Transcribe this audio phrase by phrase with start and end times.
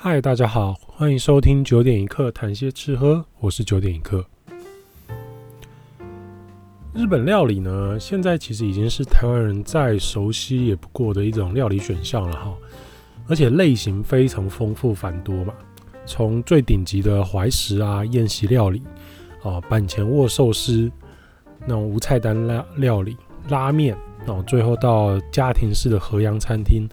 [0.00, 4.24] 嗨，大家好，欢迎收听九点一刻谈些吃喝，我是九点一刻。
[6.94, 12.54] 日本料理呢，现在其实已经是台湾人再熟悉也不过的一种料理选项了哈，
[13.26, 15.52] 而且类型非常丰富繁多嘛，
[16.06, 18.80] 从最顶级的怀石啊宴席料理
[19.42, 20.88] 啊板前握寿司
[21.62, 23.16] 那种无菜单料料理
[23.48, 26.88] 拉面，然后最后到家庭式的和洋餐厅。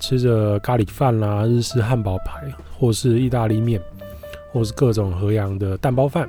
[0.00, 3.80] 吃着咖喱饭啦、日式汉堡排，或是意大利面，
[4.52, 6.28] 或是各种河洋的蛋包饭，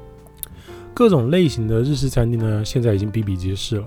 [0.94, 3.86] 各种类型的日式餐厅呢，现在已经比比皆是了。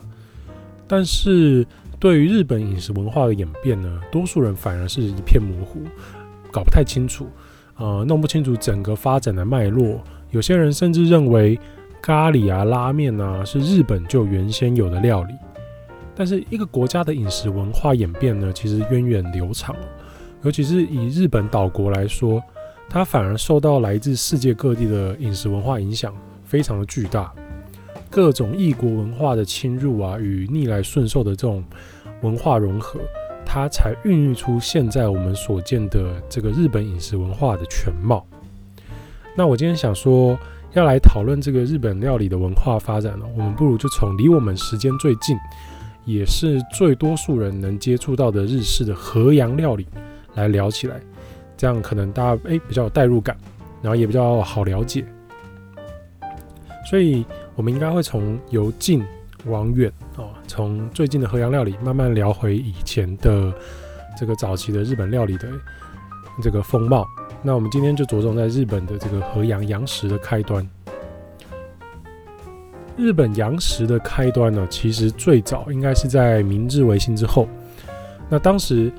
[0.87, 1.65] 但是
[1.99, 5.81] 对于日本饮食文化的演变呢，多数人反而是一片模糊，
[6.51, 7.27] 搞不太清楚，
[7.77, 10.01] 呃，弄不清楚整个发展的脉络。
[10.31, 11.59] 有些人甚至认为
[12.01, 15.33] 咖喱啊、拉面啊是日本就原先有的料理。
[16.17, 19.75] 但是一个国家的饮食文化演变呢，其实源远流长，
[20.41, 22.41] 尤其是以日本岛国来说，
[22.89, 26.11] 它反而受到来自世界各地的饮食文化影响
[26.43, 27.31] 非常的巨大，
[28.09, 31.63] 各种异国文化的侵入啊，与逆来顺受的这种
[32.21, 32.99] 文化融合，
[33.45, 38.25] 它才孕育出现在我们所见的这个日本饮食文化的全貌。
[39.35, 40.35] 那我今天想说，
[40.73, 45.37] 要来讨论这个日本料理的文化发展呢，我们不如就从离我们时间最近。
[46.07, 49.85] 也是最多数人能接触到的日式的和洋料理
[50.35, 51.01] 来聊起来，
[51.57, 53.35] 这样可能大家诶比较有代入感，
[53.81, 55.03] 然后也比较好了解。
[56.89, 59.03] 所以，我们应该会从由近
[59.47, 63.53] 往远哦，从最近的和洋料理慢慢聊回以前的
[64.17, 65.49] 这个早期的日本料理的
[66.41, 67.05] 这个风貌。
[67.43, 70.65] 那我们今天就着重在日本的这个和洋洋食的开端。
[72.97, 77.47] 日本洋食的开端呢，其实最早应该是在明治维新之后。
[78.27, 78.91] 那当时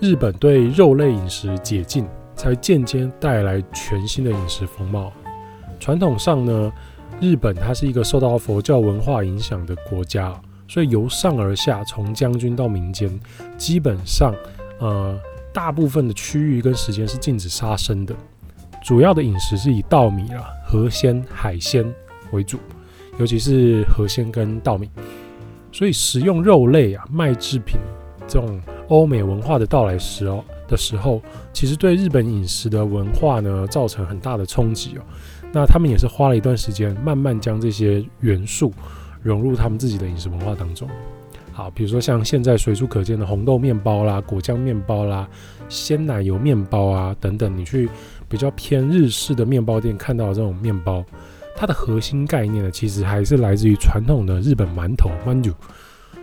[0.00, 5.12] 日本对肉类饮食解禁，才渐渐带来全新的饮食风貌。
[5.78, 6.72] 传统上呢，
[7.20, 10.34] 日本它是一个受到佛教文化影响的国家，
[10.66, 13.20] 所以由上而下，从将军到民间，
[13.58, 14.34] 基本上
[14.78, 15.14] 呃
[15.52, 18.14] 大部分的区域跟时间是禁止杀生的。
[18.82, 21.84] 主要的饮食是以稻米啊、河鲜、海鲜
[22.30, 22.58] 为主。
[23.18, 24.88] 尤其是河鲜跟稻米，
[25.70, 27.78] 所以食用肉类啊、麦制品
[28.26, 31.20] 这种欧美文化的到来时哦的时候，
[31.52, 35.02] 其实对日本饮食的文化呢造成很大的冲击哦。
[35.52, 38.72] 那他们也是花了一段时间，慢慢将这些元素
[39.22, 40.88] 融入他们自己的饮食文化当中。
[41.52, 45.28] 好，比如说像现在随处可见的红豆面包啦、果酱面包啦、
[45.68, 47.90] 鲜奶油面包啊等等，你去
[48.26, 51.04] 比较偏日式的面包店看到的这种面包。
[51.54, 55.54] 它的核心概念呢，其实还是来自于传统的日本馒头馒头。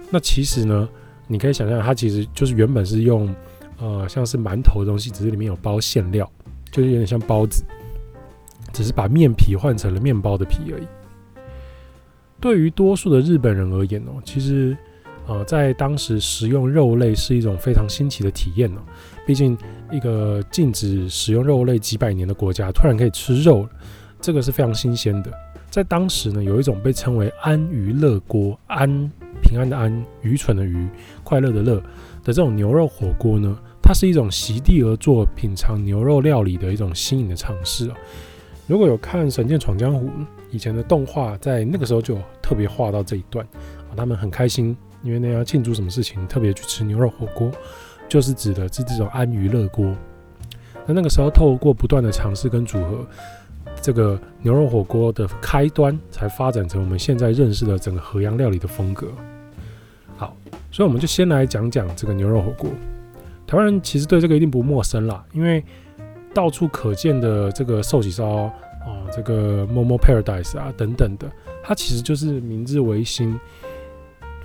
[0.10, 0.90] 那其实呢，
[1.28, 3.34] 你可以想象，它其实就是原本是用
[3.78, 6.30] 呃像是馒头的东西，只是里面有包馅料，
[6.72, 7.64] 就是有点像包子，
[8.74, 10.88] 只是把面皮换成了面包的皮而已。
[12.42, 14.76] 对于多数的日本人而言哦，其实
[15.28, 18.82] 呃在当时食用肉类是一种非常新奇的体验哦。
[19.26, 19.58] 毕竟
[19.92, 23.68] 一个禁止食用肉类几百年的国家，突然可以吃肉。
[24.22, 25.32] 这个是非常新鲜的，
[25.70, 28.90] 在当时呢，有一种被称为“安娱乐锅”，安
[29.42, 30.88] 平安的安，愚蠢的愚，
[31.24, 31.76] 快乐的乐
[32.24, 37.96] 的这种牛肉火锅呢，它是一种席地而坐品尝牛肉料理的一种新颖的尝试啊。
[38.68, 40.08] 如果有看《神剑闯江湖》
[40.52, 43.46] 以前的动画，在那个时候就特别画到这一段
[43.90, 47.50] 啊，他们很开心，因为那要庆祝什么事情，特别去吃牛肉火锅，
[48.10, 49.96] 就是指的是这种安娱乐锅。
[50.86, 53.08] 那那个时候透过不断的尝试跟组合。
[53.82, 59.08] 这个牛肉火锅的开端，才发展成我们现在认识的整个河洋料理的风格。
[60.18, 60.36] 好，
[60.72, 62.70] 所以我们就先来讲讲这个牛肉火锅。
[63.48, 65.64] 台湾人其实对这个一定不陌生啦，因为
[66.34, 68.52] 到处可见的这个寿喜烧啊，
[69.12, 71.28] 这个 Momo Paradise 啊等等的，
[71.64, 73.40] 它其实就是明治维新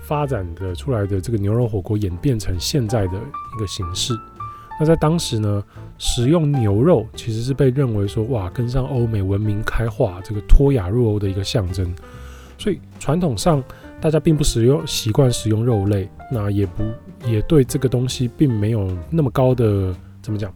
[0.01, 4.17] 发展的出来的这个牛肉火锅演变成现在的一个形式。
[4.79, 5.63] 那在当时呢，
[5.97, 11.93] 使用牛肉其实是被认为说，哇，跟上欧美文明开化，这个脱亚入欧的一个象征。
[12.57, 13.63] 所以传统上
[13.99, 16.83] 大家并不使用习惯使用肉类，那也不
[17.25, 20.53] 也对这个东西并没有那么高的怎么讲，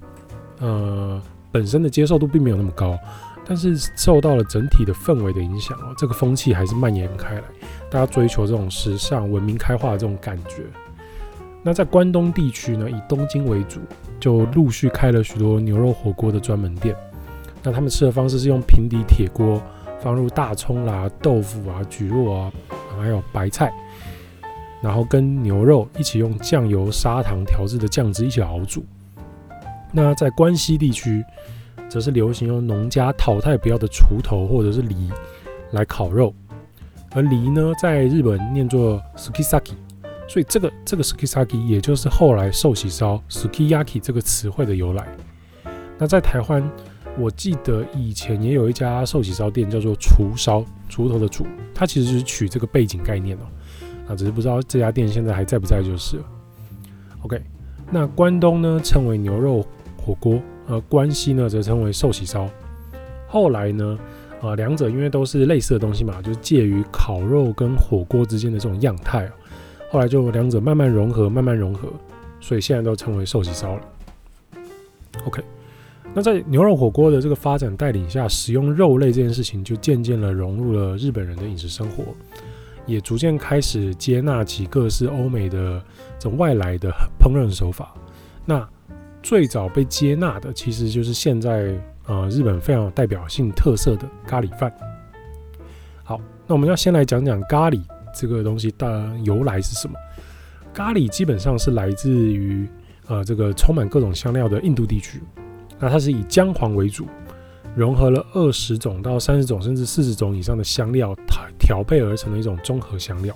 [0.59, 1.21] 呃，
[1.51, 2.97] 本身的接受度并没有那么高。
[3.45, 7.43] 但是受到了整体的氛围的影响哦，这个风气还是蔓延开来，
[7.89, 10.63] 大家追求这种时尚、文明开化的这种感觉。
[11.61, 13.81] 那在关东地区呢，以东京为主，
[14.19, 16.95] 就陆续开了许多牛肉火锅的专门店。
[17.61, 19.61] 那他们吃的方式是用平底铁锅，
[19.99, 22.51] 放入大葱啦、豆腐啊、蒟蒻啊，
[22.97, 23.73] 还有白菜，
[24.81, 28.85] 然后跟牛肉一起用酱油、砂糖调制的酱汁一起熬煮。
[29.91, 31.21] 那在关西地区，
[31.89, 35.11] 则是流行用农家淘汰不要的锄头或者是犁
[35.71, 36.33] 来烤肉，
[37.11, 39.73] 而犁呢，在日本念作 sukisaki，
[40.29, 45.07] 所以这个这个 sukisaki 也就是后来寿喜烧 sukiyaki 这个词汇的由来。
[45.97, 46.71] 那在台湾，
[47.17, 53.41] 我记得以前也有一家寿喜烧店叫做厨烧，锄头的锄，它其实就是取这个背景概念哦。
[54.07, 56.23] 啊，只是不知道这家店现在还在不在就是了。
[57.23, 57.41] OK，
[57.91, 59.65] 那关东呢称为牛肉
[59.97, 60.39] 火锅。
[60.67, 62.47] 而，关西呢则称为寿喜烧。
[63.27, 63.97] 后来呢，
[64.41, 69.31] 呃，两者因为都是类似的东西嘛，就是介于烤肉跟火锅之间的这种样态哦。
[69.89, 71.89] 后来就两者慢慢融合，慢慢融合，
[72.39, 73.81] 所以现在都称为寿喜烧了。
[75.25, 75.43] OK，
[76.13, 82.03] 那在牛肉火锅的这个发展带领下，使用肉类这件事情就渐渐的融入了日本人的饮食生活，
[82.85, 85.81] 也逐渐开始接纳起各式欧美的
[86.19, 87.93] 这种外来的烹饪手法。
[88.45, 88.65] 那
[89.21, 91.73] 最早被接纳的，其实就是现在
[92.05, 94.71] 呃日本非常有代表性特色的咖喱饭。
[96.03, 97.81] 好，那我们要先来讲讲咖喱
[98.13, 99.93] 这个东西的由来是什么。
[100.73, 102.67] 咖喱基本上是来自于
[103.07, 105.21] 呃这个充满各种香料的印度地区，
[105.79, 107.07] 那它是以姜黄为主，
[107.75, 113.35] 融合了二十种到三十种甚至四十种以上的香料调调配而成的一种综合香料。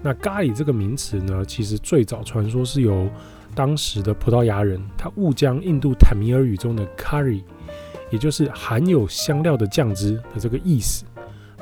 [0.00, 3.08] 那咖喱这个名词呢，其实最早传说是由
[3.54, 7.42] 当时的葡萄牙人，他误将印度坦米尔语中的 curry，
[8.10, 11.04] 也就是含有香料的酱汁的这个意思，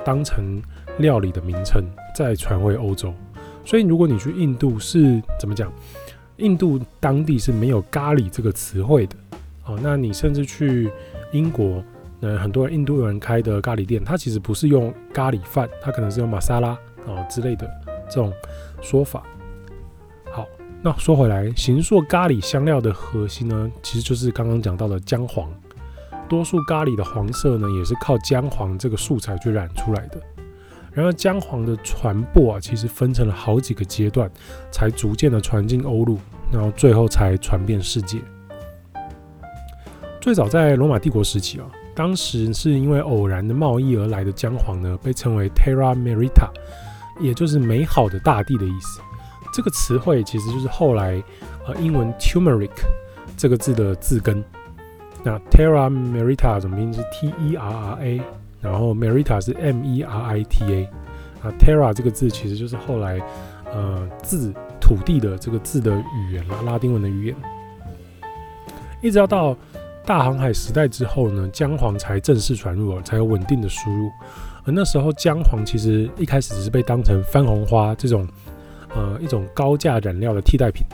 [0.05, 0.63] 当成
[0.99, 1.85] 料理的名称，
[2.15, 3.13] 再传回欧洲。
[3.65, 5.73] 所以，如果你去印度是怎么讲？
[6.37, 9.17] 印度当地是没有咖喱这个词汇的。
[9.65, 10.91] 哦，那你甚至去
[11.33, 11.83] 英国，
[12.21, 17.67] 呃，很多印度人开的咖喱店，它其实不是用咖喱饭，它可能是用玛莎拉哦之类的
[18.09, 18.33] 这种
[18.83, 19.23] 说法。
[20.31, 20.47] 好
[20.83, 25.51] 那说回来，形塑咖喱香料的核心呢，其实就是刚刚讲到的姜黄。
[26.29, 30.21] 多数咖喱的黄色呢，也是靠姜黄这个素材去染出来的。
[30.97, 34.31] 然而，姜黄的传播啊，其实分成了好几个阶段，
[34.73, 36.19] 才逐渐的传进欧陆，
[36.51, 38.19] 然后最后才传遍世界。
[40.23, 46.49] 最早在罗马帝国时期啊，当时是因为偶然的贸易而来的姜黄呢，被称为 Terra Merita，
[47.21, 49.03] 也就是美好的大地的意思。
[49.53, 51.23] 这个词汇其实就是后来
[51.67, 52.71] 呃英文 turmeric
[53.37, 54.43] 这个字的字根。
[55.23, 56.91] 那 Terra Merita 怎么拼？
[56.91, 58.21] 是 T E R R A，
[58.67, 60.85] 然后 Merita 是 M E R I T A。
[61.43, 63.21] 啊，Terra 这个字其实就是后来
[63.73, 67.37] 呃字土地的这个字的语言啦，拉丁文的语言。
[69.01, 69.57] 一直要到
[70.05, 74.11] 大航海时代之后呢，姜黄才正式传入，才有稳定的输入。
[74.65, 78.27] 而那时候姜黄其实一开始只是被当成番红花这种。
[78.95, 80.87] 呃，一种高价染料的替代品，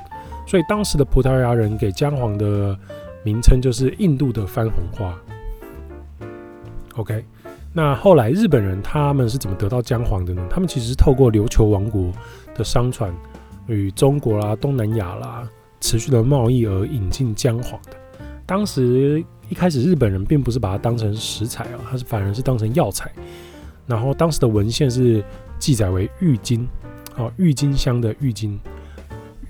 [0.44, 2.76] 所以当时的葡萄牙人给姜黄的
[3.22, 5.16] 名称就是印度的番红花。
[6.96, 7.24] OK，
[7.72, 10.46] 那后来日本人他们是怎么得到姜黄的呢？
[10.50, 12.12] 他们其实是透过琉球王国
[12.54, 13.14] 的商船
[13.66, 15.48] 与中国啦、东南亚啦
[15.80, 17.96] 持续的贸易而引进姜黄的。
[18.44, 23.10] 当时一开始日本人并不是把它当成食材啊，它是反而是当成药材。
[23.86, 25.24] 然后当时的文献是
[25.58, 26.68] 记载为郁金。
[27.14, 28.58] 好，郁金香的郁金，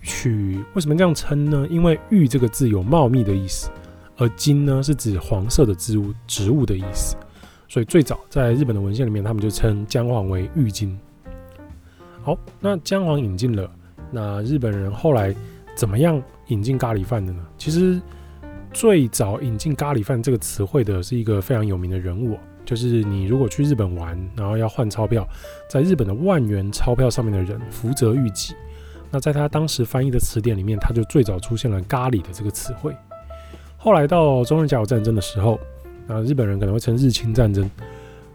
[0.02, 1.66] 取为什么这样称呢？
[1.70, 3.70] 因为“郁”这个字有茂密的意思，
[4.16, 7.14] 而“金”呢是指黄色的植物植物的意思，
[7.72, 10.94] 所以最早在日本的文献里面，他们就称姜黄为郁金。
[12.20, 13.66] 好，那姜黄引进了，
[14.10, 15.34] 那日本人后来
[15.74, 17.42] 怎么样引进咖喱饭的呢？
[17.56, 17.98] 其实
[18.74, 22.38] 最早引进咖喱饭这个词汇的是一个非常有名的人物。
[22.66, 25.26] 就是你如果去日本玩，然后要换钞票，
[25.66, 28.54] 在日本的万元钞票上面的人福泽諭吉，
[29.10, 32.94] 那在他当时翻译的词典里面，他就最早出现了咖喱的这个词汇。
[33.78, 35.58] 后来到中日甲午战争的时候，
[36.06, 37.70] 那日本人可能会称日清战争，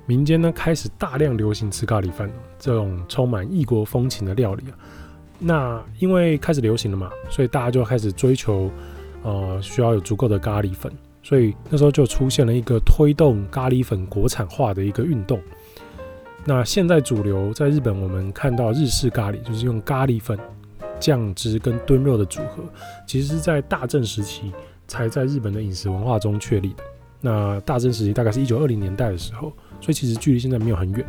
[0.05, 4.77] 民间呢开始大量流行吃咖喱饭这种充满异国风情的料理啊。
[5.39, 8.71] 那因为开始流行了嘛，所以大家就开始追求，
[9.23, 10.91] 呃，需要有足够的咖喱粉。
[11.21, 15.41] 所以那时候就出现了一个推动咖喱粉国产化的一个运动。
[16.45, 20.39] 那现在主流在日本，我们看到日式咖喱就是用咖喱粉、
[21.01, 22.63] 酱汁跟炖肉的组合，
[23.05, 24.53] 其实是在大正时期
[24.87, 26.83] 才在日本的饮食文化中确立的。
[27.21, 31.05] 那大正时期大概是一九二零年代的时候，所以其实距离现在没有很远。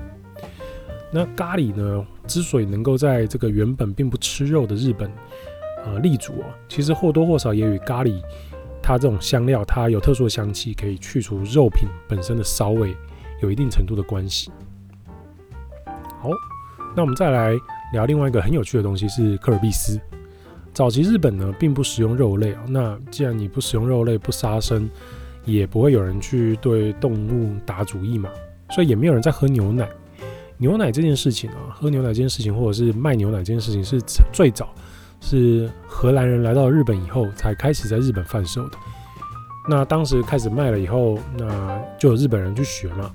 [1.10, 5.10] 那咖喱呢，之所以能够在这个原本并不吃肉的日本
[5.84, 8.20] 呃立足啊，其实或多或少也与咖喱。
[8.80, 12.96] 它这种香料，它有特殊的香气，可以去除肉品本身的骚味，
[13.42, 14.50] 有一定程度的关系。
[15.84, 16.30] 好，
[16.96, 17.54] 那我们再来
[17.92, 20.00] 聊另外一个很有趣的东西，是科尔必斯。
[20.72, 24.88] 早期日本呢并不食用肉类啊，那既然你不食用肉类，不杀生，
[25.44, 28.28] 也不会有人去对动物打主意嘛，
[28.70, 29.88] 所以也没有人在喝牛奶。
[30.56, 34.00] 牛奶这件事情啊，喝牛奶这件事情，或者是卖牛奶这件事情，是
[34.32, 34.68] 最早
[35.20, 38.76] 是荷兰人来到日本以后才开始在日本贩售的。
[39.68, 43.10] 那当时开始卖了以后，那就有日本人去学嘛，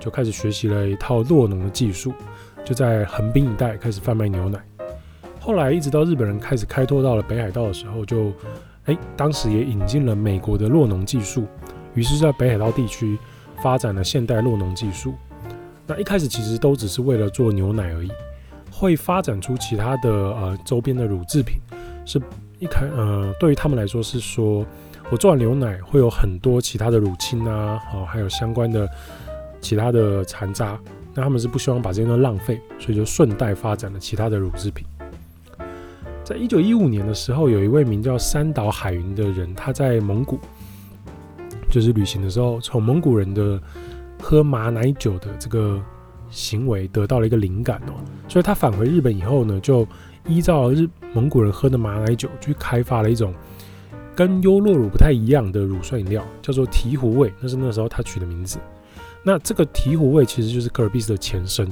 [0.00, 2.12] 就开始学习了一套酪农的技术，
[2.64, 4.58] 就在横滨一带开始贩卖牛奶。
[5.38, 8.32] 后来一直到日本人开始开拓到了北海道的时候，就
[8.86, 11.46] 哎，当时也引进了美国的酪农技术，
[11.98, 13.18] 于是，在北海道地区
[13.62, 15.14] 发展了现代酪农技术。
[15.86, 18.10] 那一开始其实都只是为了做牛奶而已，
[18.70, 21.58] 会发展出其他的呃周边的乳制品，
[22.06, 22.20] 是
[22.58, 24.64] 一开呃对于他们来说是说。
[25.10, 28.86] 我做完牛奶会有很多其他的乳清啊，哦，还有相关的
[29.58, 30.78] 其他的残渣，
[31.14, 34.86] 那他们是不希望把这些都浪费，所以就顺带发展了其他的乳制品。
[36.22, 40.38] 在一九一五年的时候，有一位名叫三岛海云的人，他在蒙古
[41.70, 43.60] 就是旅行的时候，从蒙古人的
[44.20, 45.80] 喝马奶酒的这个
[46.30, 47.94] 行为得到了一个灵感哦，
[48.28, 49.86] 所以他返回日本以后呢，就
[50.26, 53.34] 依照日蒙古人喝的马奶酒去开发了一种。
[54.16, 58.58] 跟优酪乳不太一样的乳酸饮料叫做醍醐味，那是那时候他取的名字。
[59.22, 61.64] 那这个醍醐味其实就是可尔必斯的前身，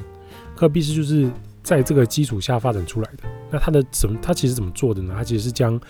[0.55, 1.29] 可尔必斯就是
[1.65, 3.25] 在这个基础下发展出来的。
[3.51, 4.17] 那它的怎么？
[4.23, 5.13] 它其实怎么做的呢？
[5.17, 5.81] 它其实是将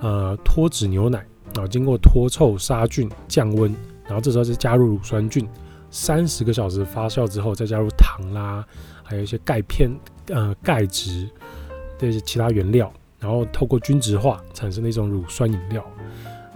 [0.00, 1.24] 呃脱脂牛奶，
[1.54, 5.48] 然后经过脱臭、杀菌、降温，然后这时候再加入乳酸菌，
[5.90, 8.64] 三十个小时发酵之后，再加入糖啦，
[9.02, 9.90] 还有一些钙片、
[10.28, 11.28] 呃钙质
[11.98, 12.92] 这些其他原料。
[13.18, 15.84] 然后透过均质化产生的一种乳酸饮料，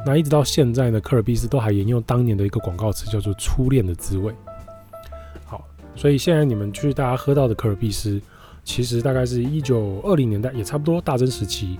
[0.06, 4.34] 那一直到现在呢，可尔必思都还沿用当年的一个广告词，叫做“初恋的滋味”。
[5.44, 5.62] 好，
[5.94, 8.18] 所以现在你们去大家喝到的可尔必思，
[8.64, 11.78] 其实大概是一九二零年代，也差不多大正时期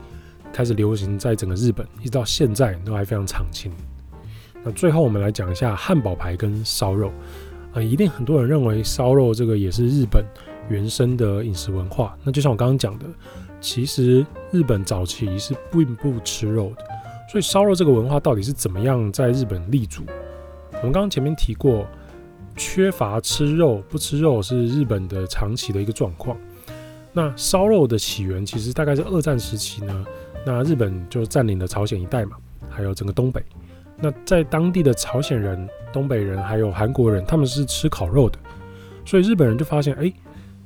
[0.54, 3.72] 开始流行在整个日本，一直到现在都还非常常青。
[4.62, 7.12] 那最后我们来讲一下汉堡排跟烧肉，
[7.72, 10.24] 呃，一定很多人认为烧肉这个也是日本
[10.70, 12.16] 原生的饮食文化。
[12.22, 13.04] 那就像我刚刚讲的。
[13.60, 16.84] 其实日本早期是并不吃肉的，
[17.30, 20.02] 所以烧肉这个文化到底是怎么样在日本立足？
[20.72, 21.86] 我们刚刚前面提过，
[22.56, 26.36] 缺乏吃肉，不吃肉是日本的长期的一个状况。
[27.10, 30.04] 那烧肉的起源其实大概是二战时期呢，
[30.44, 32.36] 那日本就占领了朝鲜一带嘛，
[32.68, 33.42] 还有整个东北。
[33.96, 38.38] 那在当地的朝鲜人、东北人还有韩国人，他们是吃烤肉的，
[39.04, 40.12] 所以日本人就发现，哎。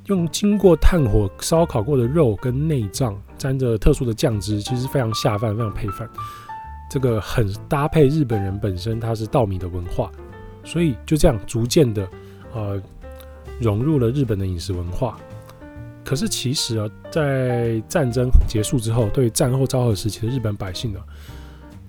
[0.06, 6.08] 用经过炭火烧烤过的肉跟内脏，沾着特殊的酱汁，其实非常下饭，非常配饭。
[6.90, 10.10] 这个很搭配日本人本身它是稻米的文化，
[10.64, 12.08] 所以就这样逐渐的
[12.54, 12.80] 呃
[13.60, 15.18] 融入了日本的饮食文化。
[16.08, 20.98] 可是其实啊，在战争结束之后，对战后昭和时期的日本百姓呢，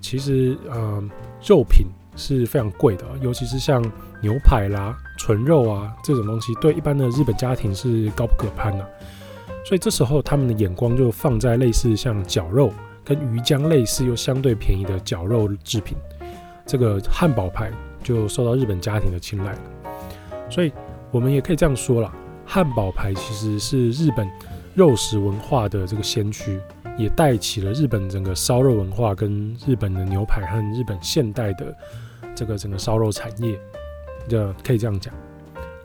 [0.01, 1.01] 其实呃
[1.41, 3.81] 肉品是非常贵的，尤其是像
[4.21, 4.93] 牛排啦。
[5.17, 8.85] 纯肉啊，这种东西对一般的日本家庭是高不可攀的，
[9.65, 12.73] 所以这时候他们的眼光就放在类似像绞肉
[13.05, 15.97] 跟鱼浆类似又相对便宜的绞肉制品，
[16.65, 17.71] 这个汉堡排
[18.03, 19.55] 就受到日本家庭的青睐。
[20.49, 20.73] 所以
[21.09, 22.13] 我们也可以这样说啦，
[22.51, 24.27] 汉堡排其实是日本
[24.74, 26.60] 肉食文化的这个先驱，
[26.98, 31.77] 也带起了日本整个烧肉文化跟日本的牛排和日本现代的
[32.34, 33.56] 这个整个烧肉产业。
[34.27, 35.13] 这可以这样讲。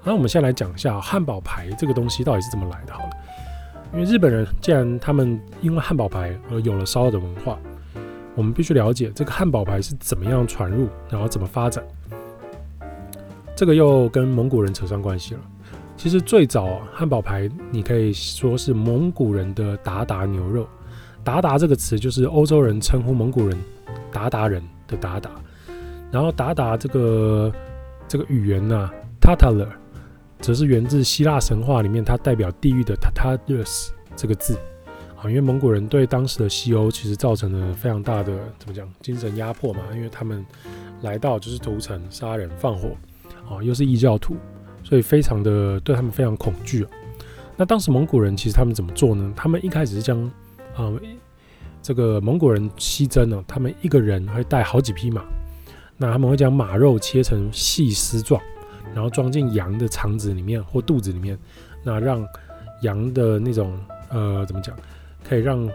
[0.02, 2.94] 那我们先来讲一下汉堡排这个东西到底是怎么来的。
[2.94, 3.10] 好了，
[3.92, 7.58] 因为日本人既然他们因为汉堡排而有了烧肉的文化，
[8.34, 11.84] 我们必须了解这个汉堡排是怎么样传入，然后怎么发展。
[13.54, 15.40] 这个又跟蒙古人扯上关系了。
[16.04, 20.68] 其实最早汉堡排，你可以说是蒙古人的达达牛肉。
[21.24, 23.58] 达达这个词就是欧洲人称呼蒙古人
[24.12, 25.30] 达达人的达达。
[26.12, 27.50] 然后达达这个。
[28.06, 29.66] 这个语言呢、啊，Tatar，
[30.38, 34.58] 则是源自希腊神话里面，它代表地狱的 Tatarus 这个字
[35.16, 35.24] 啊。
[35.24, 40.44] 因为蒙古人对当时的西欧其实造成了非常大的怎么讲精神压迫嘛，因为他们
[41.00, 42.90] 来到就是屠城、杀人、放火
[43.48, 44.36] 啊，又是异教徒，
[44.84, 46.90] 所以非常的对他们非常恐惧啊。
[47.56, 49.32] 那当时蒙古人其实他们怎么做呢？
[49.34, 50.22] 他们一开始是将
[50.76, 50.92] 啊
[51.82, 55.24] 这个蒙古人西征呢，他们一个人会带好几匹马。
[55.96, 58.42] 那他们会将马肉切成细丝状，
[58.92, 61.38] 然后装进羊的肠子里面或肚子里面，
[61.84, 62.26] 那让
[62.82, 64.76] 羊的那种呃怎么讲，
[65.22, 65.70] 可以让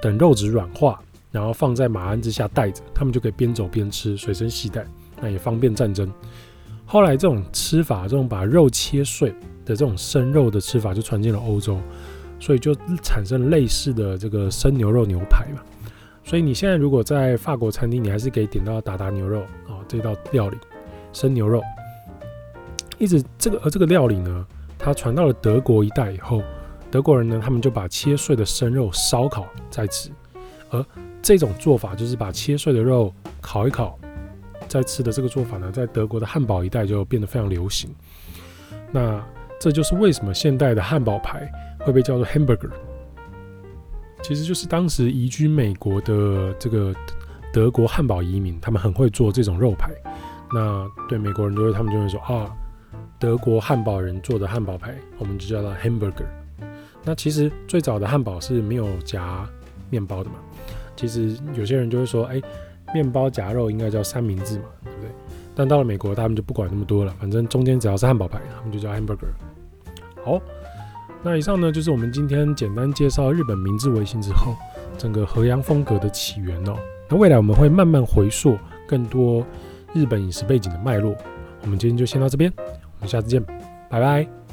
[0.00, 0.98] 等肉质软化，
[1.30, 4.86] 然后放在马鞍之下带着，他们就可以边走边吃，随身携带，
[5.20, 6.10] 那也方便战争。
[6.86, 9.30] 后来这种吃法，这种把肉切碎
[9.64, 11.78] 的这种生肉的吃法就传进了欧洲，
[12.38, 15.60] 所以就产生类似的这个生牛肉牛排嘛。
[16.22, 20.56] 所以你现在如果在法国餐厅，你还是可以点到达达牛肉啊这道料理，
[21.12, 21.62] 生牛肉。
[22.98, 24.46] 一直这个而这个料理呢，
[24.78, 26.42] 它传到了德国一带以后，
[26.90, 30.10] 德国人呢他们就把切碎的生肉烧烤再吃，
[30.70, 30.84] 而
[31.20, 33.98] 这种做法就是把切碎的肉烤一烤
[34.68, 37.88] 在吃的这个做法呢，在德国的汉堡一带就变得非常流行。
[38.90, 39.24] 那
[39.60, 42.70] 这就是为什么现代的汉堡排会被叫做 hamburger，
[44.22, 46.94] 其实就是当时移居美国的这个
[47.52, 49.90] 德国汉堡移民，他们很会做这种肉排。
[50.52, 52.50] 那对美国人就会，他们就会说啊，
[53.18, 56.26] 德国汉堡人做的汉堡排，我们就叫它 hamburger。
[57.02, 59.48] 那其实最早的汉堡是没有夹
[59.90, 60.36] 面包的嘛。
[60.96, 62.40] 其实有些人就会说，哎，
[62.94, 65.10] 面包夹肉应该叫三明治嘛，对不对？
[65.54, 69.28] 但到了美国，他们就不管那么多了，反正中间只要是汉堡排，他们就叫 hamburger。
[70.24, 70.40] 好，
[71.22, 74.54] 那以上呢就是我们今天简单介绍日本明治维新之后
[74.96, 76.74] 整个和洋风格的起源哦。
[77.08, 78.56] 那未来我们会慢慢回溯
[78.88, 79.44] 更多
[79.92, 81.14] 日本饮食背景的脉络。
[81.62, 83.42] 我们今天就先到这边，我们下次见，
[83.90, 84.43] 拜拜。